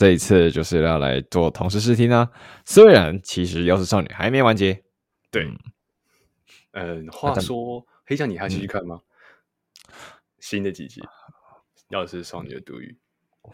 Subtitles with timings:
[0.00, 2.30] 这一次就是要来做同时试听啊。
[2.64, 4.82] 虽然其实《药师少女》还没完结，
[5.30, 5.44] 对，
[6.72, 9.02] 嗯，呃、话说黑酱，你还继续看吗？
[9.88, 9.94] 嗯、
[10.38, 11.02] 新的几集
[11.90, 12.96] 《药师少女的独语》，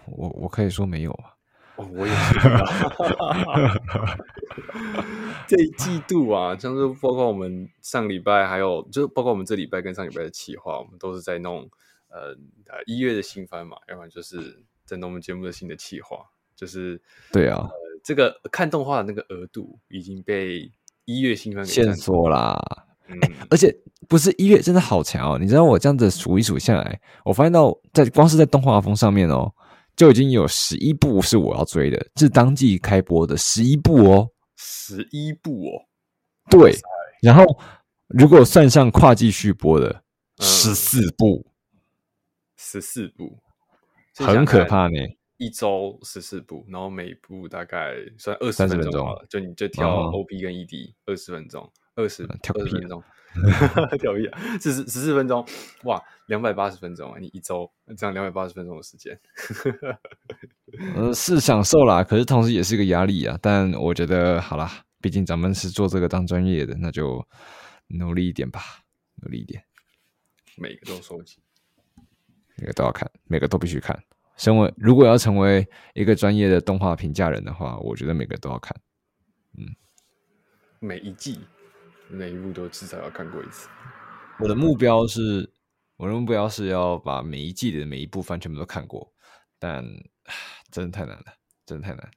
[0.06, 1.34] 我我可以说没有啊。
[1.74, 2.38] 哦，我也是。
[5.48, 11.68] 这一季度啊，像是包括我们上礼拜，还有就包括我们这礼拜跟上礼拜的企划，我们都是在弄
[12.06, 12.36] 呃
[12.86, 16.24] 一月的新番嘛，要不然就是在弄我们节目的新的企划，
[16.56, 17.70] 就是对啊、呃，
[18.02, 20.68] 这个看动画的那个额度已经被
[21.04, 22.58] 一月新番给限缩啦。
[23.08, 23.72] 嗯、欸，而且
[24.08, 29.52] 不是一月真的好强哦，你知道我这样子数一数下来，我发现到在光是在动画风上面哦。
[29.94, 35.88] 就已经有十一部是我要追的，是当季开播的十一部哦，十一部哦，
[36.50, 36.74] 对。
[37.22, 37.42] 然后
[38.08, 40.02] 如果算上跨季续播的
[40.40, 41.46] 十四部，
[42.58, 43.38] 十四部，
[44.18, 44.98] 很可怕呢。
[45.36, 53.02] 一周十四部，然后每部大概算二十分钟好了，就你就跳 OP 跟 ED 二十分钟，二十二十分钟。
[54.00, 55.46] 跳一啊，十四十四分钟，
[55.84, 57.18] 哇，两百八十分钟啊！
[57.20, 59.20] 你一周这样两百八十分钟的时间，
[60.96, 63.38] 呃，是享受啦，可是同时也是一个压力啊。
[63.42, 67.22] 但我觉得好啦，毕竟咱们是做这个当专业的，那就
[67.88, 68.58] 努力一点吧，
[69.16, 69.62] 努力一点，
[70.56, 71.36] 每个都收集，
[72.56, 74.02] 每个都要看，每个都必须看。
[74.36, 78.76] 身为如果要成为一个专业的动画评价人的话，我觉得每个都要看。
[79.58, 79.64] 嗯，
[80.80, 81.40] 每一季。
[82.08, 83.68] 每一部都至少要看过一次。
[84.38, 85.50] 我的目标是，
[85.96, 89.12] 我的目标是要把每一季的每一部番全部都看过，
[89.58, 89.84] 但
[90.70, 91.24] 真的太难了，
[91.66, 92.08] 真的太难，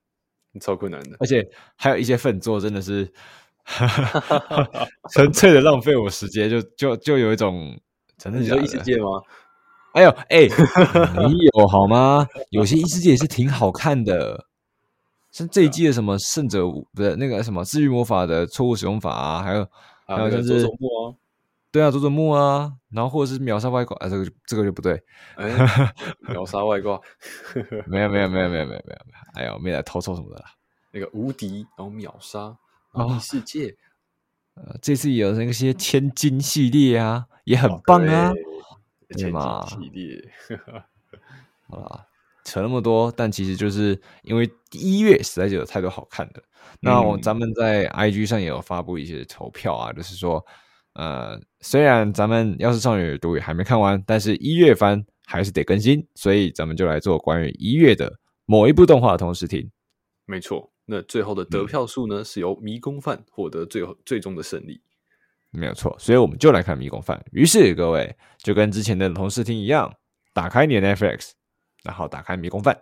[0.62, 1.18] 超困难的。
[1.20, 1.44] 而且
[1.76, 3.12] 还有一些粪作真的是
[5.12, 7.76] 纯粹的浪费我时间，就就就有一种
[8.16, 8.60] 真的你说？
[8.60, 9.08] 异世界吗？
[9.94, 10.50] 哎呦，哎、欸，
[11.16, 12.28] 没有好吗？
[12.52, 14.46] 有些异世界也是挺好看的。
[15.32, 19.68] 像这一季的什么圣者不是那个什么治愈魔法的错误使用法啊，还有
[20.08, 21.16] 还有就是佐佐木啊，
[21.72, 25.00] 对啊佐佐木啊，然后或者是秒杀外挂啊，这个这个就不对，
[26.30, 27.00] 秒杀外挂，
[27.86, 29.00] 没有没有没有没有没有没有没有，
[29.36, 30.46] 哎呦没来偷臭什么的啦，
[30.92, 32.58] 那个无敌然后秒杀
[32.96, 33.76] 异世界，
[34.56, 38.34] 呃这次也有那些千金系列啊，也很棒啊，
[39.16, 40.32] 千金系列，
[41.70, 42.06] 好吧。
[42.46, 46.42] 扯那么多，但其实就是因为一月实在是有太多好看的。
[46.80, 50.44] 那我咱们在 IG 上也有发布一些投票啊，就是说，
[50.94, 58.12] 呃，虽然咱们《要是少女的独语》还没看完，但是一月番还是得更新，所以咱们就来做关于一月的
[58.46, 59.70] 某一部动画的同时听。
[60.26, 64.82] 没错，那最后的得票数呢，是由迷宫饭获得最后最终的胜利。
[65.52, 67.24] 没有错，所以我们就来看迷宫饭。
[67.32, 69.94] 于是各位就跟之前的同事听一样，
[70.34, 71.32] 打开你的 Netflix。
[71.82, 72.78] 然后打开迷宫饭，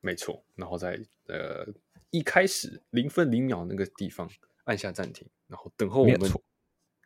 [0.00, 0.44] 没错。
[0.54, 0.96] 然后在
[1.26, 1.66] 呃
[2.10, 4.30] 一开始零分零秒那个地方
[4.66, 6.30] 按下暂停，然后等候我们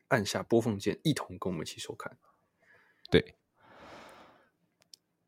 [0.08, 2.14] 按下播放键，一同跟我们一起收看。
[3.10, 3.36] 对，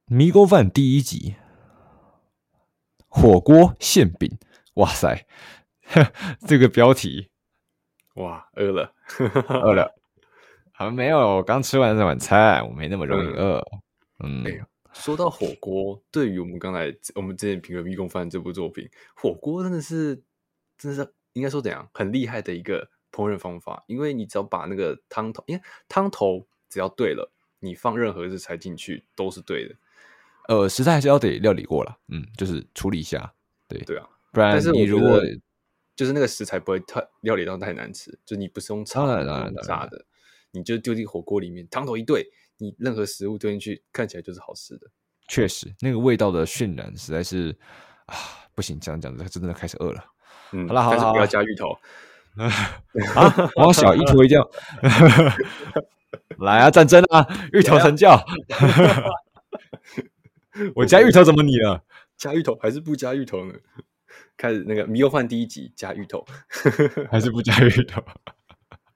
[0.04, 1.36] 迷宫饭第一集，
[3.08, 4.38] 火锅馅饼，
[4.74, 5.26] 哇塞，
[6.46, 7.29] 这个标题，
[8.14, 8.92] 哇，饿了，
[9.48, 9.94] 饿了。
[10.72, 13.64] 好， 没有，我刚吃完这晚餐，我没那么容易饿。
[14.24, 14.44] 嗯。
[14.44, 20.20] 嗯说到火锅，对于我们刚才我们之前评论《迷宫饭》这部作品，火锅真的是，
[20.76, 29.76] 真的是应该说怎样很厉害的一个烹饪方法，因为你只要把那个汤头，因为汤头只要对了，你放任何食材进去都是对的。
[30.48, 33.32] 呃，食材还是要得料理过了，嗯，就是处理一下，
[33.68, 35.20] 对对啊，不然你如果
[36.00, 40.02] 就是那个食材不会太料理到太难吃，就你不是用炒的、炸的，
[40.50, 42.26] 你就丢进火锅里面，汤头一对。
[42.56, 44.86] 你任何食物丢进去，看起来就是好吃的。
[45.28, 47.54] 确实，那个味道的渲染实在是
[48.06, 48.16] 啊，
[48.54, 50.02] 不行，这样讲着真的开始饿了。
[50.52, 51.78] 嗯，好了好了，不要加芋头
[52.40, 53.50] 啊！
[53.56, 54.50] 往小一坨一掉。
[56.38, 57.26] 来啊，战争啊！
[57.52, 58.18] 芋头成教。
[60.74, 61.84] 我加芋头怎么你了？
[62.16, 63.54] 加芋头还是不加芋头呢？
[64.40, 66.24] 开始那个迷宫饭第一集加芋头，
[67.12, 68.02] 还是不加芋头？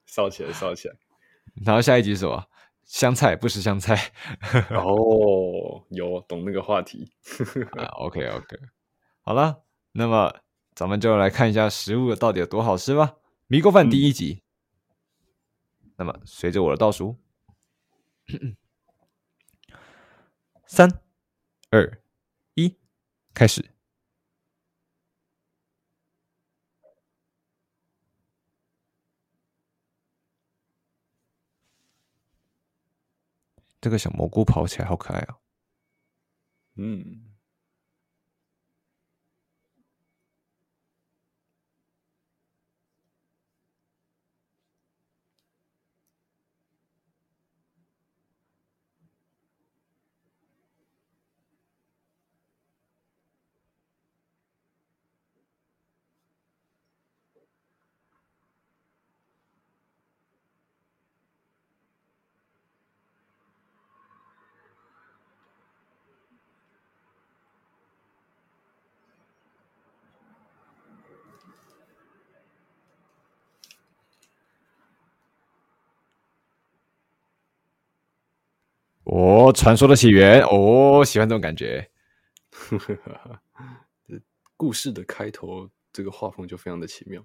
[0.07, 0.97] 烧起来，烧起来。
[1.67, 2.43] 然后下一集是什么？
[2.87, 3.95] 香菜不吃香菜
[4.73, 7.13] 哦，有懂那个话题
[7.73, 8.59] 啊？OK OK，
[9.21, 9.63] 好了，
[9.93, 10.35] 那么
[10.75, 13.17] 咱们就来看一下食物到底有多好吃吧。
[13.47, 14.43] 迷宫饭第一集，
[15.83, 17.19] 嗯、那么随着我的倒数，
[20.65, 20.91] 三、
[21.69, 22.01] 二、
[22.55, 22.79] 一，
[23.35, 23.74] 开始。
[33.85, 35.37] 这个小蘑菇跑起来好可爱啊！
[36.77, 37.34] 嗯，
[79.15, 81.89] 哦，传说的起源哦，喜欢这种感觉。
[84.57, 87.25] 故事的开头，这个画风就非常的奇妙。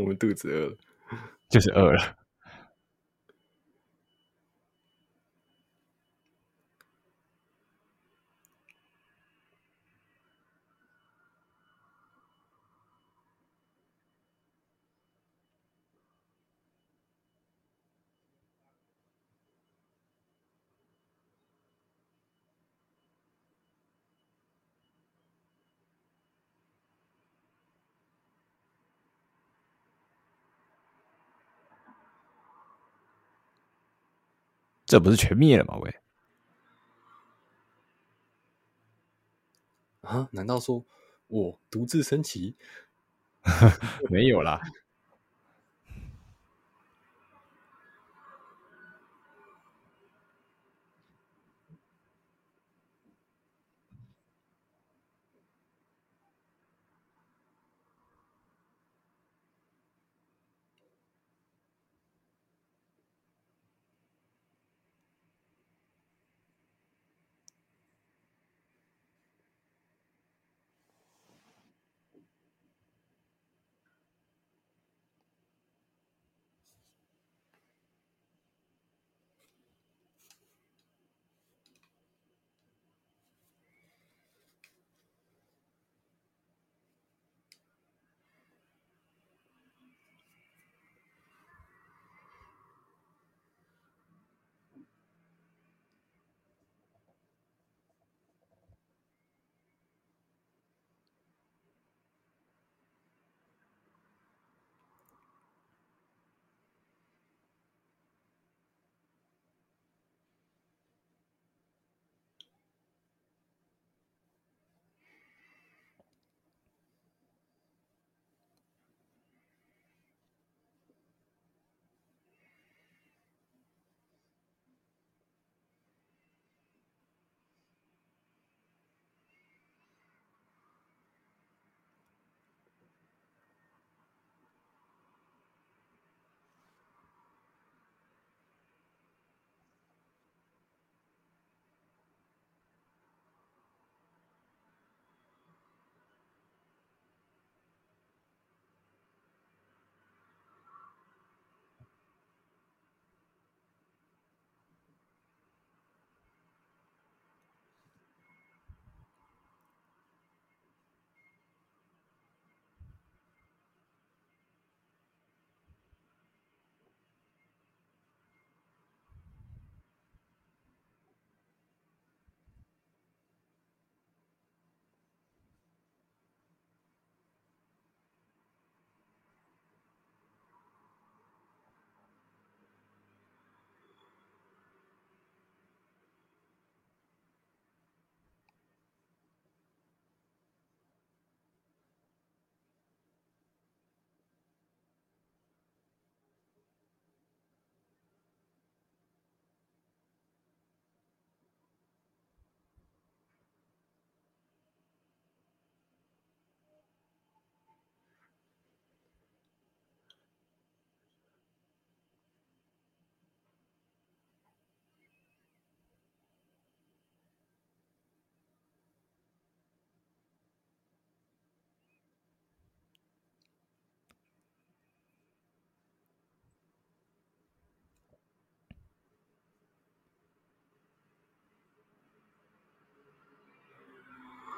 [0.00, 0.76] 我们肚子饿了，
[1.48, 2.16] 就是饿了。
[34.92, 35.78] 这不是全灭了吗？
[35.78, 36.00] 喂，
[40.02, 40.28] 啊？
[40.32, 40.84] 难道说
[41.28, 42.54] 我独自升旗？
[44.10, 44.60] 没有啦。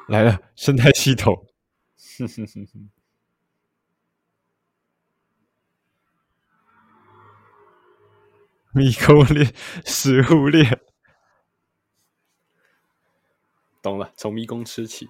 [0.07, 1.47] 来了，生态系统。
[8.75, 10.81] 迷宫链、食物链，
[13.81, 15.09] 懂了，从迷宫吃起。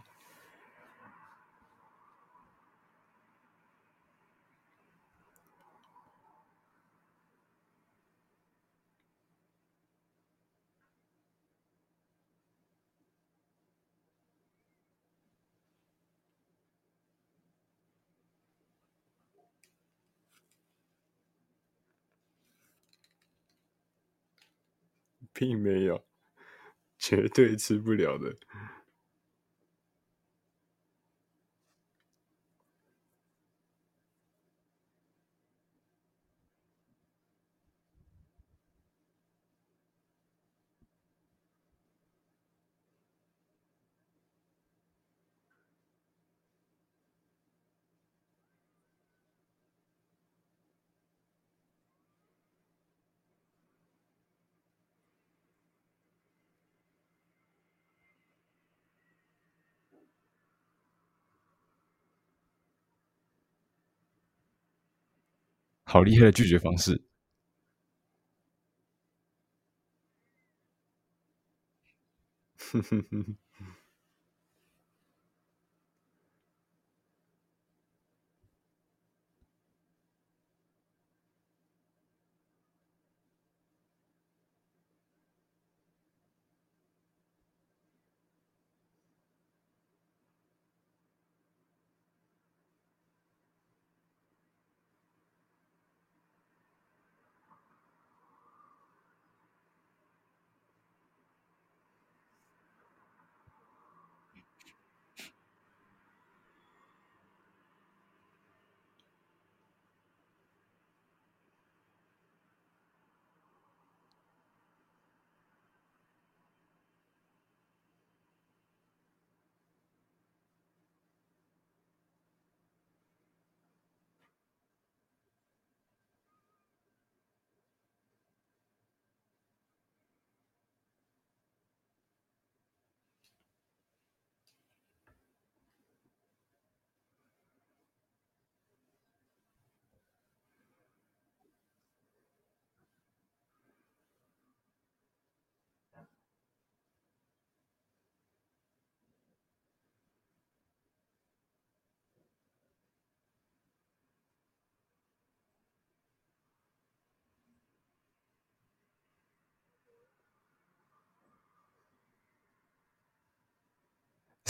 [25.35, 26.07] 并没有，
[26.99, 28.35] 绝对吃不了的。
[65.95, 67.01] 好厉害的拒绝方式！
[72.59, 73.37] 哼哼哼。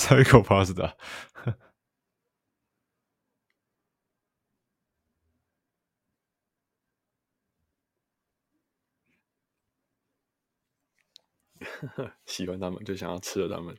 [0.05, 0.75] 太可怕了
[12.27, 13.77] 喜欢他们就想要吃了他们。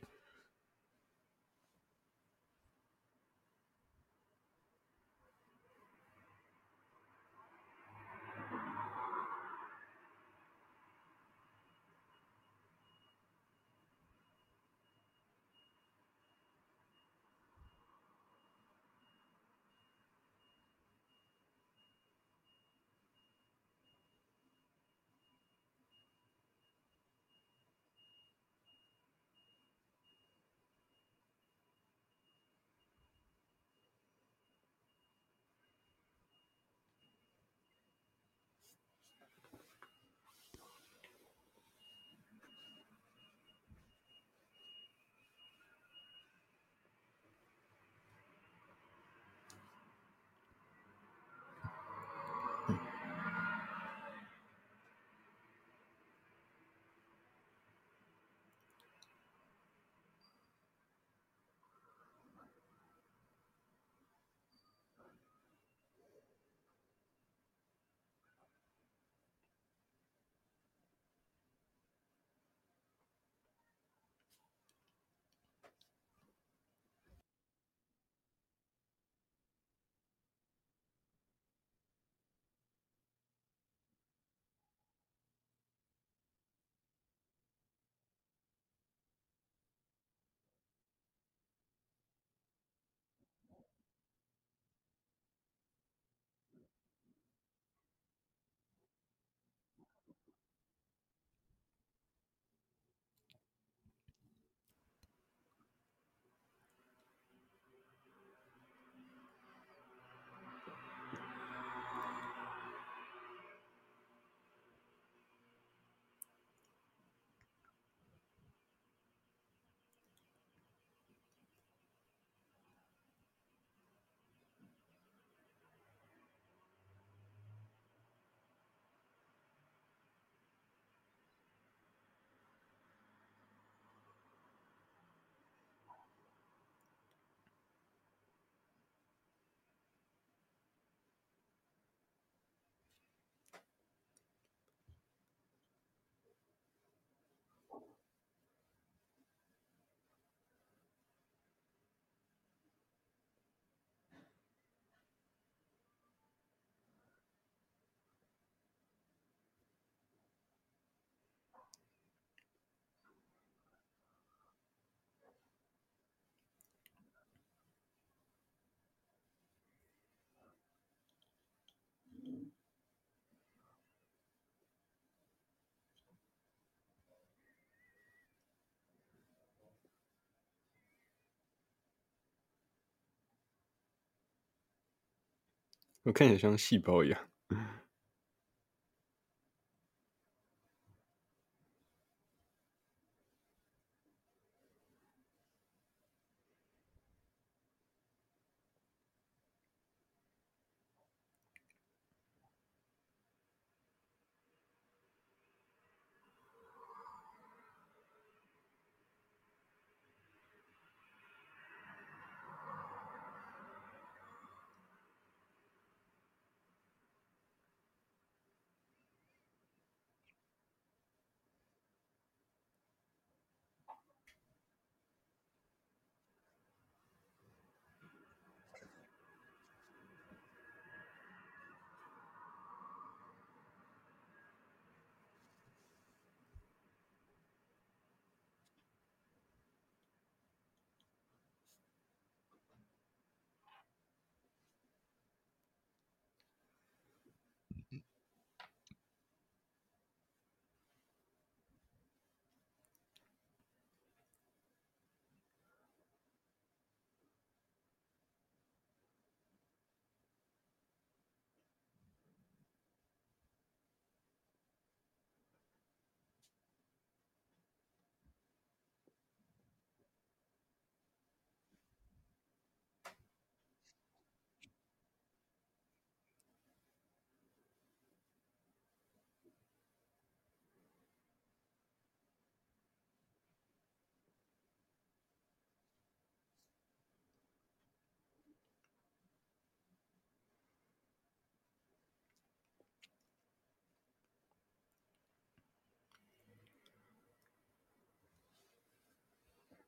[186.06, 187.20] 我看起来像细胞一样。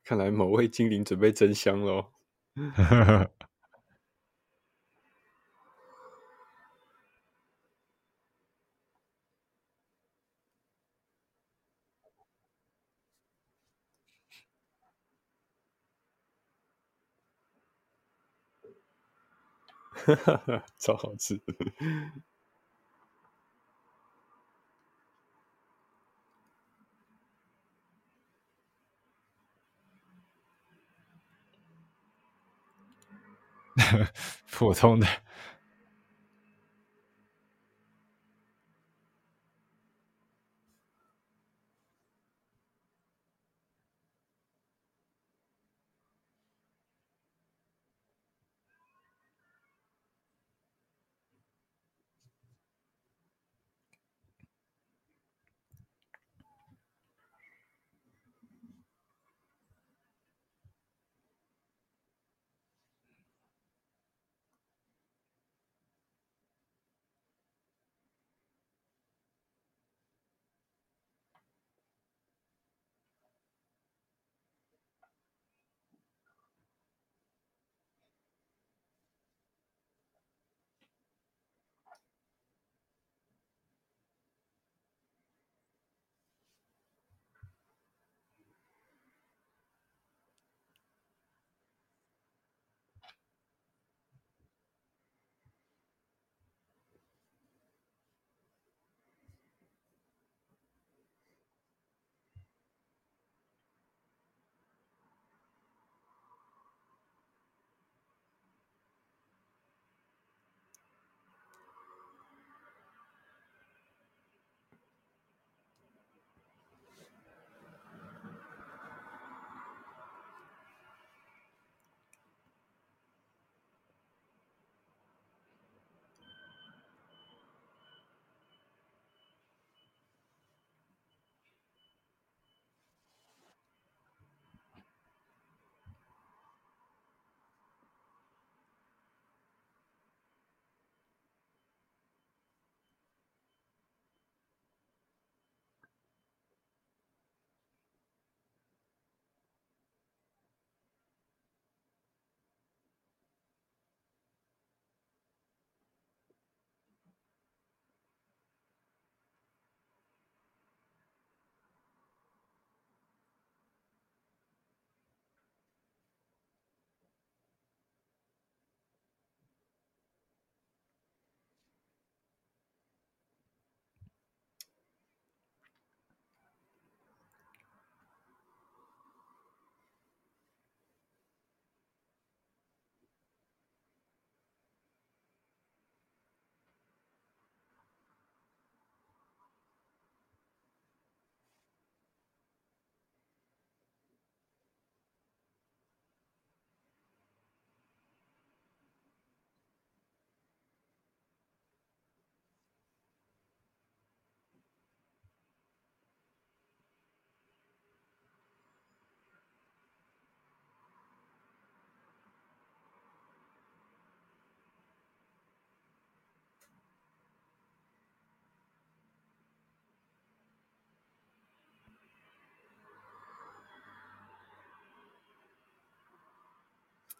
[0.09, 2.11] 看来某位精灵准备真香喽！
[2.57, 3.31] 哈
[20.14, 21.38] 哈哈，超好吃！
[34.50, 35.06] 普通的。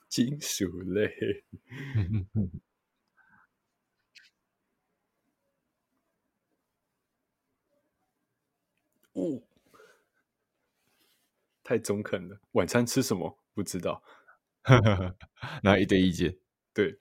[0.09, 1.11] 金属类。
[9.13, 9.43] 哦，
[11.65, 12.39] 太中肯了。
[12.53, 13.39] 晚餐吃什么？
[13.55, 14.03] 不知道。
[15.63, 16.37] 那一堆意见。
[16.75, 16.97] 对。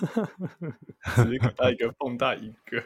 [1.14, 2.82] 只给他一个放大一个。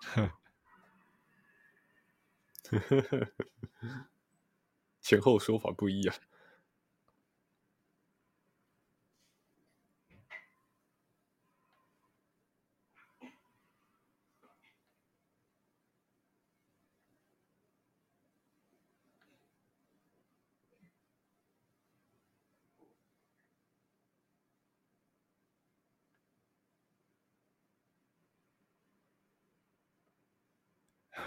[5.00, 6.14] 前后说法不一啊。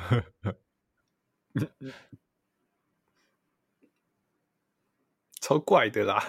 [5.42, 6.24] 超怪的啦！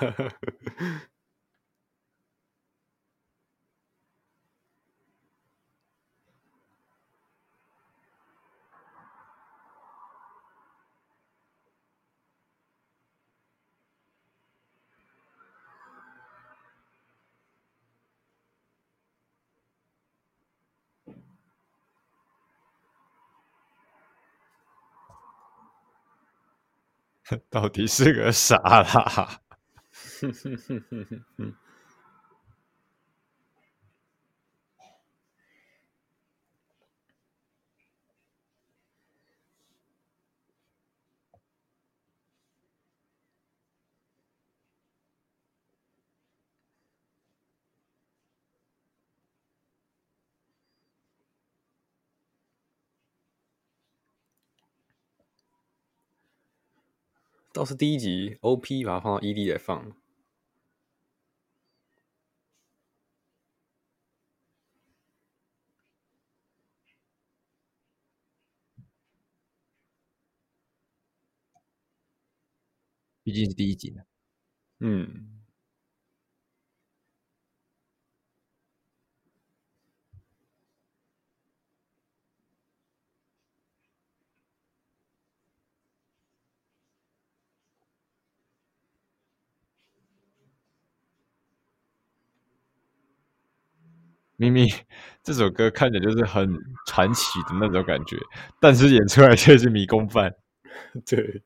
[27.51, 29.41] 到底是个啥啦？
[57.55, 59.95] 倒是第一集，OP 把它放到 ED 来放，
[73.27, 74.03] 毕竟是第一集呢。
[74.81, 75.34] 嗯。
[94.37, 94.69] 明明
[95.23, 96.49] 这首歌看着就是很
[96.87, 98.17] 传奇的那种感觉，
[98.61, 100.35] 但是演出来却是迷宫饭。
[101.07, 101.43] 对，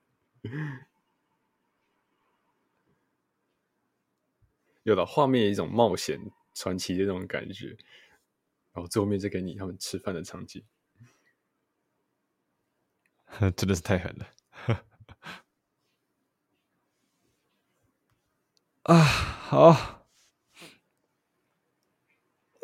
[4.84, 6.18] 有了画面一种冒险
[6.54, 7.68] 传奇的那种感觉，
[8.72, 10.62] 然后最后面再给你他们吃饭的场景，
[13.56, 14.26] 真的是太狠了。
[18.84, 18.94] 啊，
[19.50, 19.97] 好。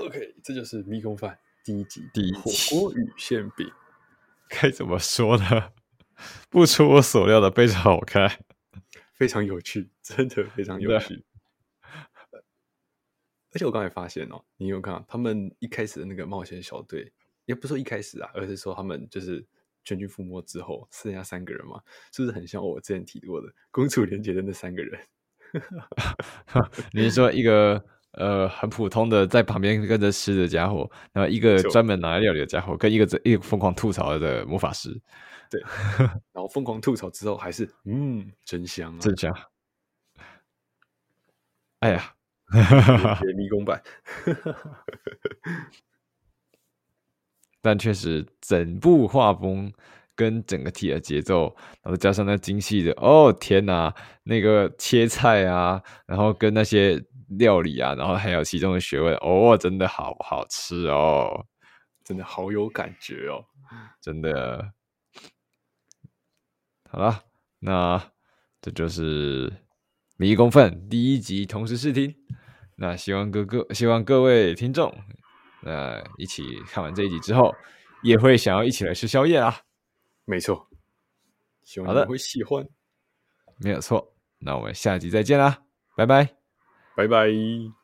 [0.05, 3.67] OK，这就是迷宫饭第一集，第一集火锅与馅饼，
[4.51, 5.73] 该怎么说呢？
[6.51, 8.45] 不出我所料的非常好看，
[9.14, 11.25] 非常有趣，真的非常有趣。
[13.53, 17.11] 而且我刚才发现哦，你有看到他们一开始的那个冒险小队，
[17.47, 19.43] 也不是说一开始啊，而是说他们就是
[19.85, 21.81] 全军覆没之后剩下三个人嘛，
[22.12, 25.01] 是不是很像我之前提过的公主连结的那三个人？
[26.93, 27.83] 你是说一个？
[28.16, 34.88] 呃，很普通的在旁边跟着吃的家伙，然后一个专门拿来料理的家伙，跟一个一个疯狂吐槽的魔法师，
[35.50, 35.61] 对，
[36.33, 39.35] 然后疯狂吐槽之后还是嗯，真香啊，真香。
[41.81, 42.14] 哎呀，
[43.37, 43.83] 迷宫版，
[47.61, 49.72] 但确实整部画风
[50.14, 57.05] 跟整个体的节奏，然后加上那精细的，哦天哪，那个切菜啊，然后跟那些。
[57.29, 61.47] 料理啊，然后还有其中的学问哦，真的好好吃哦，
[62.05, 63.45] 真的好有感觉哦，
[64.01, 64.73] 真的。
[66.91, 67.25] 好了，
[67.59, 68.13] 那
[68.61, 69.51] 这就是
[70.17, 72.15] 《迷宫饭》第一集同时试听。
[72.77, 74.93] 那希望各个希望各位听众，
[75.63, 77.55] 呃，一起看完这一集之后，
[78.03, 79.63] 也会想要一起来吃宵夜啊。
[80.25, 80.69] 没错，
[81.65, 82.67] 希望你们会喜欢。
[83.59, 85.63] 没有错，那我们下集再见啦，
[85.97, 86.44] 拜拜。
[86.95, 87.84] 拜拜。